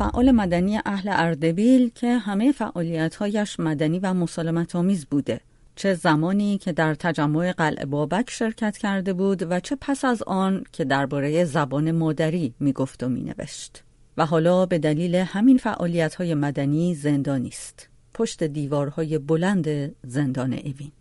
[0.00, 5.40] فعال مدنی اهل اردبیل که همه فعالیتهایش مدنی و مسالمت آمیز بوده
[5.76, 10.64] چه زمانی که در تجمع قلعه بابک شرکت کرده بود و چه پس از آن
[10.72, 13.84] که درباره زبان مادری می گفت و می نوشت.
[14.16, 17.88] و حالا به دلیل همین فعالیت های مدنی زندانی است.
[18.14, 20.92] پشت دیوارهای بلند زندان اوین.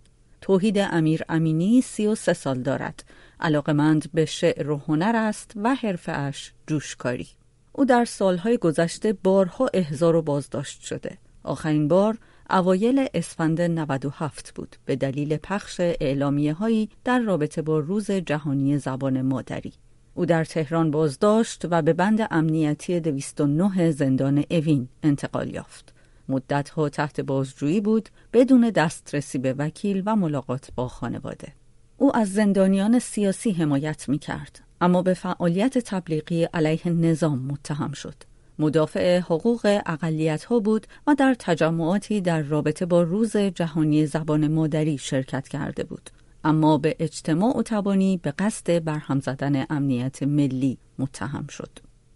[0.41, 3.03] توحید امیر امینی سی و سه سال دارد.
[3.39, 7.27] علاقمند به شعر و هنر است و حرفش جوشکاری.
[7.71, 11.17] او در سالهای گذشته بارها احضار و بازداشت شده.
[11.43, 12.17] آخرین بار
[12.49, 19.21] اوایل اسفند 97 بود به دلیل پخش اعلامیه هایی در رابطه با روز جهانی زبان
[19.21, 19.73] مادری.
[20.13, 25.93] او در تهران بازداشت و به بند امنیتی 209 زندان اوین انتقال یافت.
[26.29, 31.53] مدتها تحت بازجویی بود بدون دسترسی به وکیل و ملاقات با خانواده.
[31.97, 38.15] او از زندانیان سیاسی حمایت می کرد اما به فعالیت تبلیغی علیه نظام متهم شد.
[38.59, 44.97] مدافع حقوق اقلیت ها بود و در تجمعاتی در رابطه با روز جهانی زبان مادری
[44.97, 46.09] شرکت کرده بود.
[46.43, 51.69] اما به اجتماع و تبانی به قصد برهم زدن امنیت ملی متهم شد.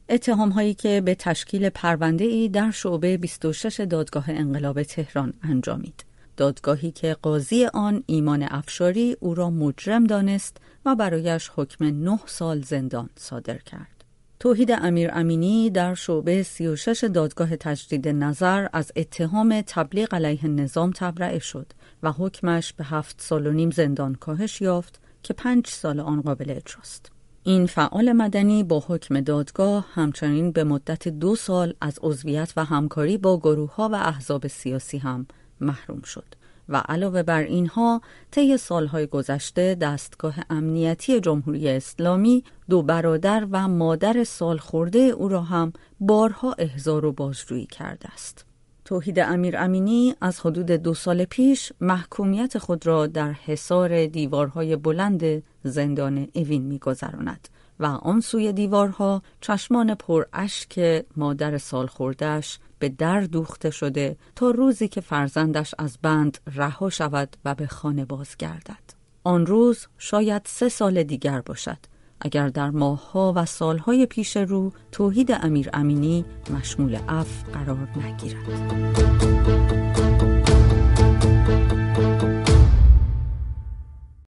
[0.09, 6.05] اتهام هایی که به تشکیل پرونده ای در شعبه 26 دادگاه انقلاب تهران انجامید.
[6.37, 12.61] دادگاهی که قاضی آن ایمان افشاری او را مجرم دانست و برایش حکم نه سال
[12.61, 14.03] زندان صادر کرد.
[14.39, 21.39] توحید امیر امینی در شعبه 36 دادگاه تجدید نظر از اتهام تبلیغ علیه نظام تبرئه
[21.39, 21.73] شد
[22.03, 26.49] و حکمش به هفت سال و نیم زندان کاهش یافت که پنج سال آن قابل
[26.49, 27.11] اجراست.
[27.43, 33.17] این فعال مدنی با حکم دادگاه همچنین به مدت دو سال از عضویت و همکاری
[33.17, 35.27] با گروه ها و احزاب سیاسی هم
[35.61, 36.25] محروم شد.
[36.69, 44.23] و علاوه بر اینها طی سالهای گذشته دستگاه امنیتی جمهوری اسلامی دو برادر و مادر
[44.23, 48.45] سال خورده او را هم بارها احضار و بازجویی کرده است.
[48.85, 55.43] توحید امیر امینی از حدود دو سال پیش محکومیت خود را در حصار دیوارهای بلند
[55.63, 57.47] زندان اوین میگذراند
[57.83, 64.51] و آن سوی دیوارها چشمان پر اشک مادر سال خوردهش به در دوخته شده تا
[64.51, 68.93] روزی که فرزندش از بند رها شود و به خانه بازگردد.
[69.23, 71.77] آن روز شاید سه سال دیگر باشد
[72.21, 79.22] اگر در ماهها و سالهای پیش رو توحید امیر امینی مشمول اف قرار نگیرد.